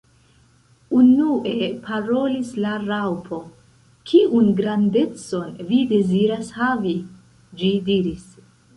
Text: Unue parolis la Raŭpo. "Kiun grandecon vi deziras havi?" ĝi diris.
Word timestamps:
Unue 0.99 1.67
parolis 1.89 2.49
la 2.65 2.71
Raŭpo. 2.87 3.41
"Kiun 4.13 4.51
grandecon 4.63 5.55
vi 5.71 5.85
deziras 5.95 6.53
havi?" 6.61 6.99
ĝi 7.63 7.75
diris. 7.93 8.31